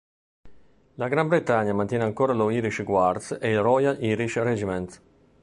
[0.95, 4.99] La Gran Bretagna mantiene ancora lo "Irish Guards" e il "Royal Irish Regiment".